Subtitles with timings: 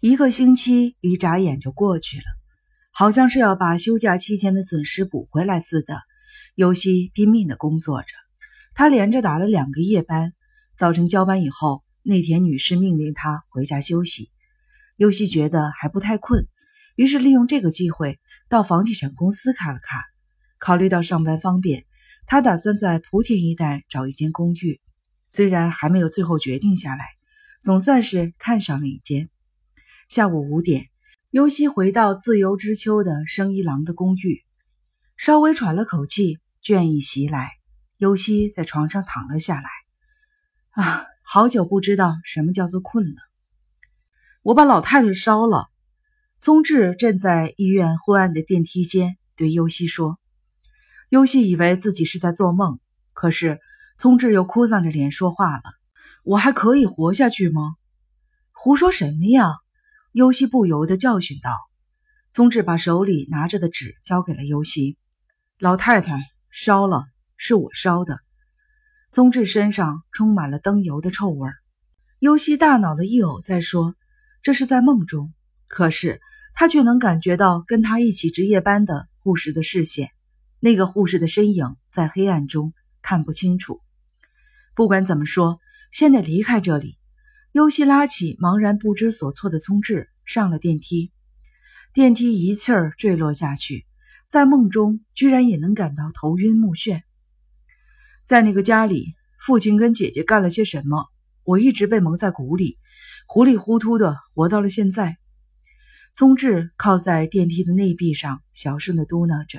[0.00, 2.22] 一个星期一眨眼就过去了，
[2.92, 6.00] 好像是要把休假期间的损失补回来似的。
[6.54, 8.06] 尤西拼命的工作着，
[8.74, 10.34] 他连着打了两个夜班。
[10.76, 14.30] 早晨交班以后，内田女士命令他回家休息。
[14.96, 16.46] 尤西觉得还不太困，
[16.94, 20.00] 于是利用这个机会到房地产公司看了看。
[20.60, 21.86] 考虑到上班方便，
[22.24, 24.80] 他打算在莆田一带找一间公寓。
[25.28, 27.04] 虽然还没有最后决定下来，
[27.60, 29.28] 总算是看上了一间。
[30.08, 30.86] 下午五点，
[31.28, 34.42] 尤西回到自由之丘的生一郎的公寓，
[35.18, 37.50] 稍微喘了口气，倦意袭来，
[37.98, 39.68] 尤西在床上躺了下来。
[40.70, 43.16] 啊，好久不知道什么叫做困了。
[44.40, 45.68] 我把老太太烧了。
[46.38, 50.18] 聪智站在医院昏暗的电梯间，对尤西说
[51.10, 52.80] ：“尤西以为自己是在做梦，
[53.12, 53.60] 可是
[53.98, 55.62] 聪智又哭丧着脸说话了
[56.24, 57.74] ：‘我还可以活下去吗？’
[58.52, 59.58] 胡说什么呀！”
[60.12, 61.50] 尤西不由得教训道
[62.32, 64.96] ：“聪智把手里拿着的纸交给了尤西。
[65.58, 66.18] 老太太
[66.50, 67.04] 烧了，
[67.36, 68.20] 是我烧的。”
[69.10, 71.50] 聪智身上充满了灯油的臭味。
[72.18, 73.94] 尤西大脑的一偶在说
[74.42, 75.32] ：“这是在梦中。”
[75.68, 76.20] 可是
[76.54, 80.10] 他却能感觉到跟他一起值夜班的护士的视线，
[80.58, 83.80] 那个护士的身影在黑暗中看不清楚。
[84.74, 85.60] 不管怎么说，
[85.92, 86.97] 先得离开这里。
[87.58, 91.10] 尤西拉起茫然不知所措的聪智，上了电梯。
[91.92, 93.84] 电梯一气儿坠落下去，
[94.28, 97.02] 在梦中居然也能感到头晕目眩。
[98.22, 101.08] 在那个家里，父亲跟姐姐干了些什么？
[101.42, 102.78] 我一直被蒙在鼓里，
[103.26, 105.18] 糊里糊涂的活到了现在。
[106.14, 109.58] 聪智靠在电梯的内壁上，小声的嘟囔着，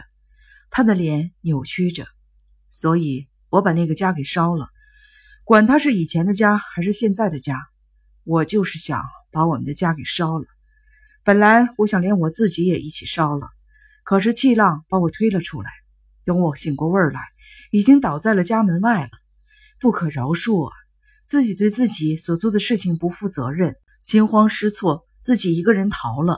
[0.70, 2.06] 他的脸扭曲着。
[2.70, 4.70] 所以我把那个家给烧了，
[5.44, 7.60] 管他是以前的家还是现在的家。
[8.30, 10.46] 我就是想把我们的家给烧了。
[11.24, 13.50] 本来我想连我自己也一起烧了，
[14.04, 15.72] 可是气浪把我推了出来。
[16.26, 17.20] 等我醒过味儿来，
[17.72, 19.10] 已经倒在了家门外了。
[19.80, 20.76] 不可饶恕啊！
[21.26, 23.76] 自己对自己所做的事情不负责任，
[24.06, 26.38] 惊慌失措，自己一个人逃了。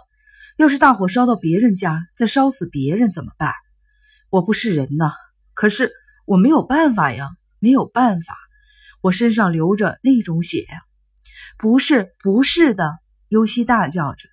[0.56, 3.52] 要是大火烧到别人家，再烧死别人怎么办？
[4.30, 5.12] 我不是人呐！
[5.54, 5.92] 可是
[6.24, 8.34] 我没有办法呀，没有办法。
[9.02, 10.84] 我身上流着那种血呀！
[11.62, 12.98] 不是，不是的！
[13.28, 14.28] 尤西大叫着。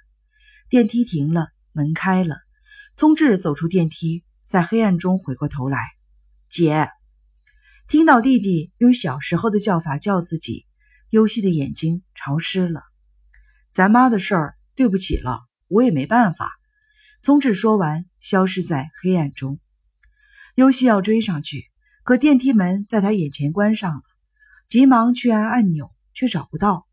[0.70, 2.38] 电梯停了，门开了。
[2.94, 5.78] 聪智走出电梯，在黑暗中回过头来。
[6.48, 6.88] 姐，
[7.86, 10.64] 听到弟弟用小时候的叫法叫自己，
[11.10, 12.80] 尤西的眼睛潮湿了。
[13.68, 16.50] 咱妈的事儿，对不起了，我也没办法。
[17.20, 19.60] 聪智说完，消失在黑暗中。
[20.54, 21.66] 尤西要追上去，
[22.04, 24.02] 可电梯门在他眼前关上了，
[24.66, 26.87] 急忙去按按钮，却找不到。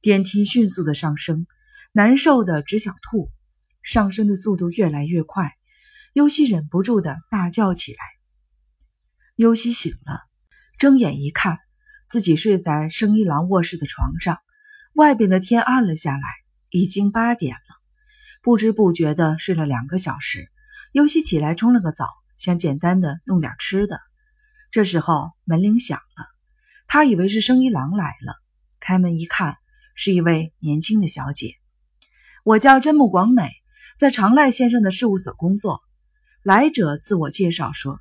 [0.00, 1.46] 电梯迅速的上升，
[1.92, 3.30] 难受的只想吐，
[3.82, 5.56] 上升的速度越来越快，
[6.12, 7.98] 尤西忍不住的大叫起来。
[9.34, 10.20] 尤西醒了，
[10.78, 11.58] 睁眼一看，
[12.08, 14.38] 自己睡在生一郎卧室的床上，
[14.94, 16.22] 外边的天暗了下来，
[16.70, 17.76] 已经八点了，
[18.40, 20.48] 不知不觉的睡了两个小时。
[20.92, 24.00] 尤西起来冲了个澡，想简单的弄点吃的。
[24.70, 26.26] 这时候门铃响了，
[26.86, 28.34] 他以为是生一郎来了，
[28.78, 29.56] 开门一看。
[30.00, 31.56] 是一位年轻的小姐，
[32.44, 33.50] 我叫真木广美，
[33.96, 35.82] 在长濑先生的事务所工作。
[36.44, 37.98] 来者自我介绍说，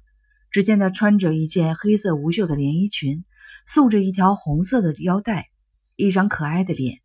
[0.51, 3.25] 只见她穿着一件黑色无袖的连衣裙，
[3.65, 5.49] 束着一条红色的腰带，
[5.95, 6.99] 一张可爱的脸，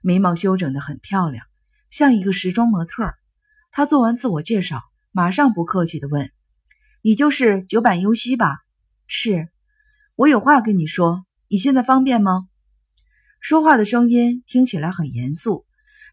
[0.00, 1.44] 眉毛修整的很漂亮，
[1.90, 3.12] 像一个时装模特。
[3.70, 4.80] 她做完自我介绍，
[5.12, 6.30] 马上不客气的问
[7.04, 8.60] ：“你就是九坂优希吧
[9.06, 9.50] ？”“是，
[10.16, 12.48] 我有话跟你说，你现在方便吗？”
[13.40, 15.64] 说话的声音听起来很严肃，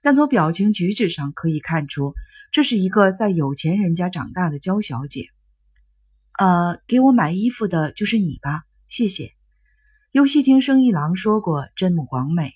[0.02, 2.13] 但从表情举止上可以看出，
[2.52, 5.30] 这是一个在有钱人家长大的娇小姐。
[6.38, 9.31] 呃，给我买衣服的就是你吧，谢谢。
[10.12, 12.53] 尤西听生意郎说过真木广美，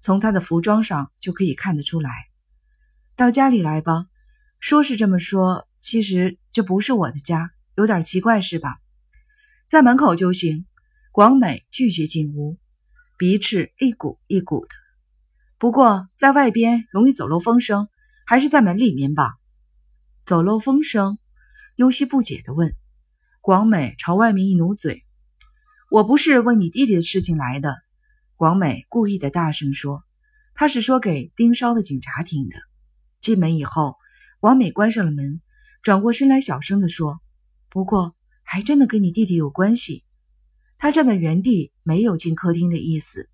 [0.00, 2.10] 从她的服装上就可以看得出来。
[3.16, 4.06] 到家里来吧，
[4.60, 8.78] 说是这么说，其实这不是我的家，有点奇怪是吧？
[9.66, 10.66] 在门口就行。
[11.10, 12.58] 广美拒绝进屋。
[13.18, 14.68] 鼻翅一股一股的，
[15.58, 17.88] 不过在外边容易走漏风声，
[18.24, 19.34] 还是在门里面吧。
[20.22, 21.18] 走漏风声，
[21.74, 22.76] 尤西不解的问。
[23.40, 25.04] 广美朝外面一努嘴
[25.90, 27.74] ：“我不是问你弟弟的事情来的。”
[28.36, 30.04] 广美故意的大声说
[30.54, 32.56] ：“他是说给盯梢的警察听的。”
[33.20, 33.96] 进门以后，
[34.38, 35.42] 广美关上了门，
[35.82, 37.20] 转过身来小声的说
[37.68, 40.04] ：“不过还真的跟你弟弟有关系。”
[40.78, 43.28] 他站在原地，没有进客厅的意思。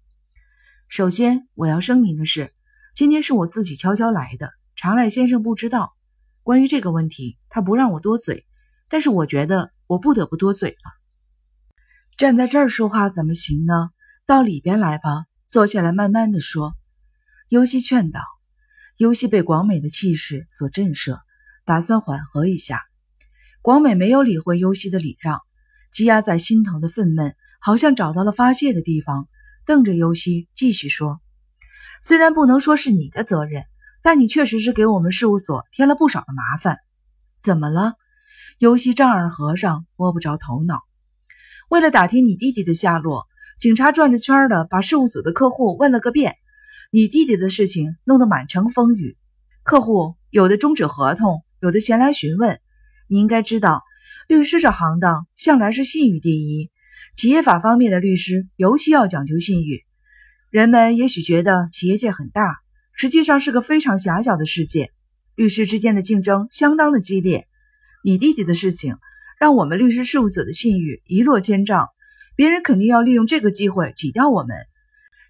[0.89, 2.55] 首先，我要声明的是，
[2.95, 5.95] 今天是我自己悄悄来的，长赖先生不知道。
[6.43, 8.47] 关于这个问题，他不让我多嘴，
[8.89, 10.91] 但是我觉得我不得不多嘴了。
[12.17, 13.91] 站在这儿说话怎么行呢？
[14.27, 16.75] 到里边来吧，坐下来慢慢的说。
[17.49, 18.21] 尤西劝道。
[18.97, 21.19] 尤西被广美的气势所震慑，
[21.65, 22.81] 打算缓和一下。
[23.61, 25.41] 广美没有理会尤西的礼让，
[25.95, 29.29] 积压在心头的愤懑好像找到了发泄的地方，
[29.65, 31.21] 瞪着尤西继续说
[32.03, 33.63] ：“虽然不能说是你的责任，
[34.03, 36.79] 但你确实是给我们事务所添了不少的麻烦。
[37.41, 37.95] 怎么了？”
[38.59, 40.81] 尤西丈二和尚摸不着头脑。
[41.69, 43.27] 为了打听你弟弟的下落，
[43.59, 46.35] 警察转着圈的把事务所的客户问了个遍。
[46.91, 49.17] 你弟弟的事情弄得满城风雨，
[49.63, 52.61] 客户有的终止合同，有的前来询问。
[53.09, 53.83] 你应该知道，
[54.27, 56.71] 律师这行当向来是信誉第一，
[57.15, 59.85] 企业法方面的律师尤其要讲究信誉。
[60.51, 62.57] 人们也许觉得企业界很大，
[62.95, 64.93] 实际上是个非常狭小的世界，
[65.35, 67.47] 律师之间的竞争相当的激烈。
[68.03, 68.97] 你弟弟的事情
[69.39, 71.89] 让我们律师事务所的信誉一落千丈，
[72.35, 74.57] 别人肯定要利用这个机会挤掉我们。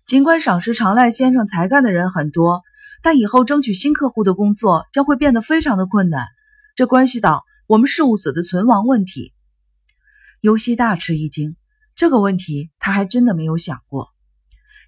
[0.06, 2.62] 尽管赏识常赖先生才干的人很多，
[3.02, 6.26] 但以后争取新客户的工作将会变得非常的困难，
[6.76, 9.32] 这关系到我们事务所的存亡问题。
[10.40, 11.56] 尤西大吃一惊，
[11.94, 14.08] 这个问题他还真的没有想过。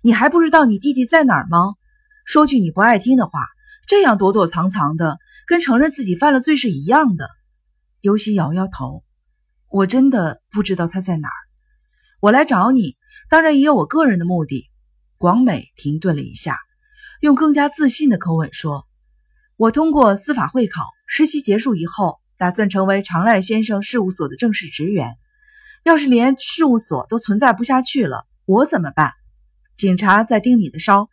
[0.03, 1.75] 你还不知道你弟弟在哪儿吗？
[2.27, 3.41] 说句你不爱听的话，
[3.87, 7.29] 这样躲躲藏藏的，跟承认自己犯了罪是一样的。
[8.03, 9.03] 尤西摇摇头，
[9.69, 11.41] 我真的不知道他在哪儿。
[12.21, 12.97] 我来找你，
[13.31, 14.71] 当然也有我个人的目的。
[15.17, 16.59] 广美停顿了一下，
[17.21, 18.87] 用更加自信的口吻说
[19.57, 25.17] ：“我通过司法会考，实习结束以后，打算成为长赖先生事务所的正式职员。
[25.85, 29.13] 要是连事务所都存在不下去了，我怎么办？
[29.77, 31.09] 警察在盯你的梢，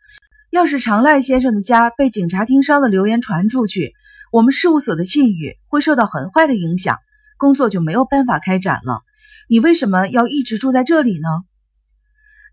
[0.50, 3.92] 要是长赖先生的家被警察盯梢的流言传出去，
[4.32, 6.98] 我们事务所的信誉会受到很坏的影响，
[7.36, 9.02] 工作就没有办法开展了。
[9.48, 11.28] 你为什么要一直住在这里呢？”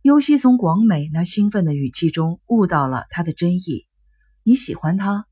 [0.03, 3.85] 尤西从广美那兴奋的语气中悟到了他的真意。
[4.44, 5.25] 你喜欢他？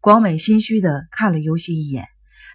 [0.00, 2.04] 广美心虚的看了尤西一眼，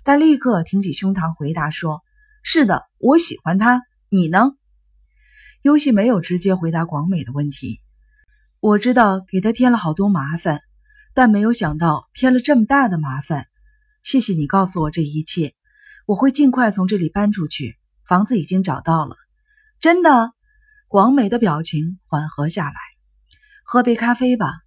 [0.04, 2.02] 但立刻挺起胸膛回答说
[2.44, 3.82] ：“是的，我喜欢他。
[4.10, 4.52] 你呢？”
[5.64, 7.80] 尤西没有直接回答广美的问题。
[8.60, 10.62] 我知道给他添了好多麻烦，
[11.14, 13.48] 但没有想到添了这么大的麻烦。
[14.04, 15.54] 谢谢你告诉我这一切，
[16.06, 17.78] 我会尽快从这里搬出去。
[18.06, 19.16] 房子已经找到了，
[19.80, 20.34] 真的。
[20.88, 22.76] 广美的表情缓和下来，
[23.64, 24.60] 喝杯咖啡吧。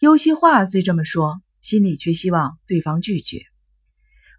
[0.00, 3.42] 尤西话虽这么说，心里却希望对方拒绝。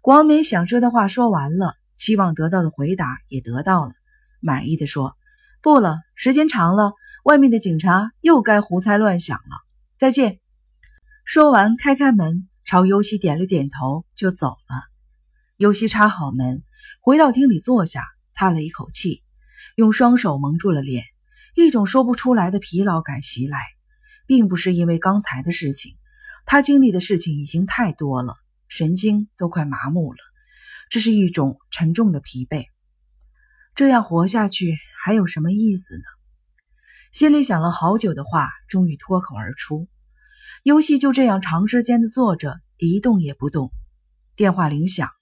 [0.02, 3.92] 广美想说的话说完了，期望得到的回答也得到了，
[4.40, 5.16] 满意的说
[5.62, 9.62] ：“不了，时间长了，外面的警察又该胡猜乱想了。
[9.96, 10.40] 再见。”
[11.24, 14.82] 说完，开开门，朝尤西点了点头，就走了。
[15.56, 16.64] 尤西插好门，
[17.00, 18.02] 回到厅里坐下，
[18.34, 19.22] 叹了一口气，
[19.76, 21.04] 用双手蒙住了脸。
[21.54, 23.60] 一种说不出来的疲劳感袭来，
[24.26, 25.94] 并不是因为刚才的事情，
[26.44, 28.34] 他经历的事情已经太多了，
[28.74, 30.18] 神经都快麻木了。
[30.88, 32.64] 这是一种沉重的疲惫。
[33.74, 36.04] 这样活下去还有什么意思呢？
[37.12, 39.88] 心里想了好久的话，终于脱口而出。
[40.62, 43.70] 尤西就这样长时间的坐着，一动也不动。
[44.36, 45.12] 电话铃响了，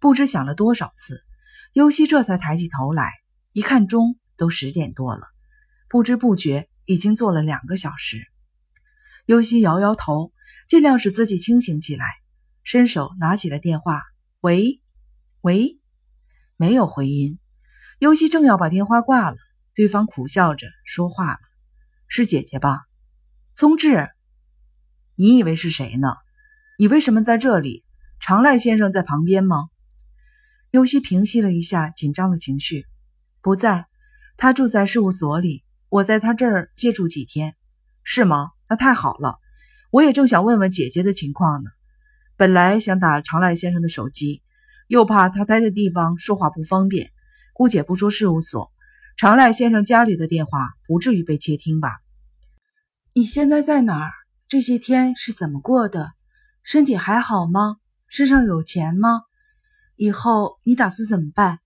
[0.00, 1.22] 不知响了多少次，
[1.74, 3.12] 尤西这才抬起头来，
[3.52, 5.26] 一看钟，都十点多了。
[5.90, 8.26] 不知不觉已经坐了两个小时，
[9.26, 10.32] 尤西摇摇头，
[10.66, 12.06] 尽量使自己清醒起来，
[12.70, 14.02] 伸手拿起了电话。
[14.42, 14.82] 喂，
[15.40, 15.80] 喂，
[16.58, 17.38] 没有回音。
[17.98, 19.38] 尤西正要把电话挂了，
[19.74, 21.38] 对方苦笑着说话了
[22.08, 22.80] ：“是姐姐吧？
[23.54, 24.10] 聪智，
[25.14, 26.08] 你以为是谁呢？
[26.78, 27.86] 你为什么在这里？
[28.20, 29.70] 长赖先生在旁边吗？”
[30.70, 32.84] 尤西平息了一下紧张的情绪，
[33.40, 33.86] 不在，
[34.36, 35.64] 他住在事务所里。
[35.88, 37.56] 我在他这儿借住几天，
[38.04, 38.50] 是吗？
[38.68, 39.38] 那太好了。
[39.90, 41.70] 我也正想问问姐姐的情况呢。
[42.38, 44.42] 本来想打长赖先生的手机，
[44.86, 47.10] 又怕他待的地方说话不方便，
[47.52, 48.70] 姑且不说事务所，
[49.16, 51.98] 长赖先生家里的电话不至于被窃听吧？
[53.12, 54.12] 你现在在哪儿？
[54.48, 56.12] 这些天是怎么过的？
[56.62, 57.78] 身体还好吗？
[58.06, 59.22] 身上有钱吗？
[59.96, 61.58] 以后你打算怎么办？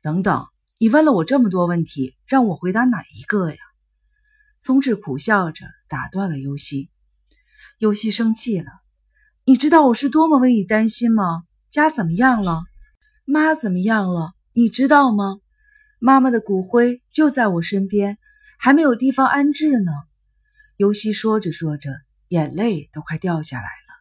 [0.00, 0.46] 等等。
[0.78, 3.58] 你问了我这么多问题，让我回答哪一个呀？
[4.62, 6.88] 聪智苦笑着打断了尤西。
[7.76, 8.66] 尤西生气了。
[9.46, 11.42] 你知道我是多么为你担心吗？
[11.70, 12.62] 家怎么样了？
[13.26, 14.32] 妈怎么样了？
[14.54, 15.36] 你知道吗？
[15.98, 18.16] 妈妈的骨灰就在我身边，
[18.58, 19.92] 还没有地方安置呢。
[20.78, 21.90] 尤西说着说着，
[22.28, 23.94] 眼泪都快掉下来了。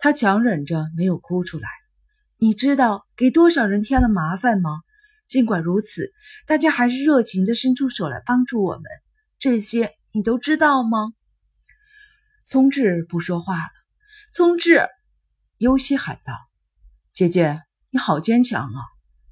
[0.00, 1.68] 他强忍着没有哭出来。
[2.38, 4.80] 你知道给多少人添了麻烦吗？
[5.24, 6.12] 尽管如此，
[6.48, 8.82] 大家还是热情地伸出手来帮助我们。
[9.38, 11.12] 这些你都知道吗？
[12.44, 13.83] 聪智不说话了。
[14.36, 14.88] 聪智，
[15.58, 16.32] 尤西喊道
[17.14, 18.80] ：“姐姐，你好坚强啊！”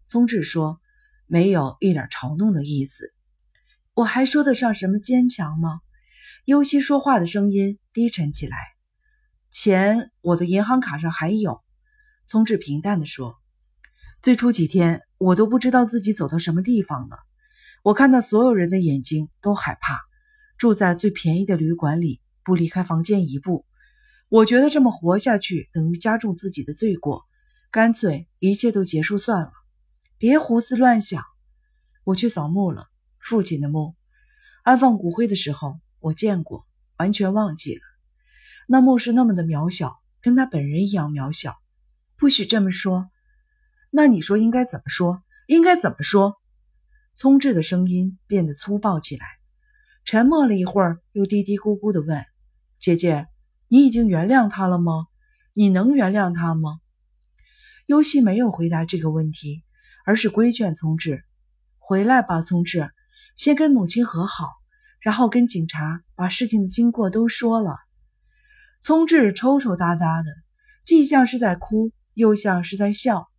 [0.07, 0.81] 聪智说，
[1.27, 3.13] 没有一点嘲弄的意思。
[3.95, 5.81] 我还说得上什么坚强吗？
[6.45, 8.57] 尤西说话的声音低沉起来。
[9.51, 11.65] 钱，我的银行卡上还有。
[12.25, 13.41] 聪智平淡地说
[14.23, 17.17] ：“最初几天，我都不知道自己走到什么地方了。
[17.83, 19.99] 我看到所有人的眼睛都害怕，
[20.59, 23.67] 住在最便宜的旅馆里，不离开房间一步。
[24.33, 27.27] 我觉得这么活下去等于加重自己的罪过，
[27.71, 29.53] 干脆一切都结束算了。
[30.17, 31.23] 别胡思乱想。
[32.03, 32.87] 我去扫墓了，
[33.19, 33.95] 父亲的墓，
[34.63, 37.83] 安放骨灰的时候我见过，完全忘记了。
[38.67, 41.57] 那墓是那么的渺小，跟他本人一样渺小。”
[42.17, 43.11] 不许这么说。
[43.91, 45.23] 那你说应该怎么说？
[45.47, 46.41] 应该怎么说？
[47.13, 49.27] 聪智的声音变得粗暴起来。
[50.07, 52.25] 沉默了一会儿，又嘀嘀咕咕地问
[52.81, 53.29] ：“姐姐，
[53.73, 55.07] 你已经原谅他了吗？
[55.55, 56.81] 你能原谅他吗？”
[57.89, 59.65] 尤西没有回答这个问题，
[60.05, 61.25] 而是规劝聪智
[61.81, 62.91] ：“回来吧，聪智，
[63.35, 64.45] 先跟母亲和好，
[65.01, 67.79] 然后跟警察把事情的经过都说了。”
[68.83, 70.29] 聪智抽抽搭搭的，
[70.85, 71.93] 既像是在哭。
[72.13, 73.31] 又像是在笑，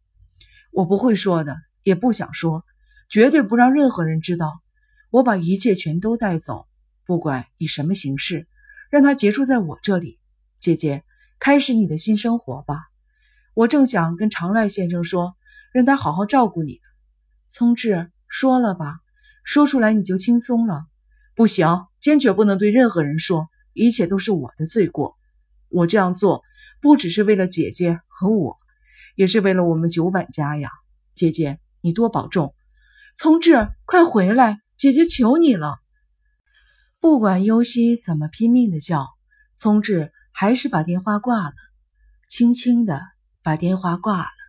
[0.71, 2.65] 我不会说的，也不想说，
[3.07, 4.63] 绝对不让任何人知道。
[5.11, 6.67] 我把一切全都带走，
[7.05, 8.47] 不管以什么形式，
[8.89, 10.17] 让它结束在我这里。
[10.63, 11.03] 姐姐，
[11.39, 12.77] 开始你的新生活吧。
[13.53, 15.35] 我正想跟长濑先生说，
[15.73, 16.79] 让他好好照顾你。
[17.49, 19.01] 聪智，说了吧，
[19.43, 20.85] 说出来你就轻松了。
[21.35, 21.67] 不行，
[21.99, 25.17] 坚决不能对任何人说，一切都是我的罪过。
[25.67, 26.43] 我这样做
[26.79, 28.57] 不只是为了姐姐和我。
[29.17, 30.69] 也是为了我们九坂家呀，
[31.11, 32.55] 姐姐，你多保重。
[33.17, 35.79] 聪智，快回来，姐姐求你了。
[37.01, 39.09] 不管优希怎么拼命的叫，
[39.53, 41.53] 聪智还是把电话挂了，
[42.27, 43.01] 轻轻的
[43.41, 44.42] 把电话挂了。